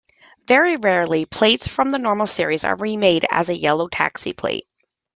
Very 0.47 0.77
rarely, 0.77 1.25
plates 1.25 1.67
from 1.67 1.91
the 1.91 1.99
normal 1.99 2.25
series 2.25 2.63
are 2.63 2.75
remade 2.77 3.23
as 3.29 3.49
a 3.49 3.55
yellow 3.55 3.87
taxi 3.87 4.33
plate. 4.33 4.65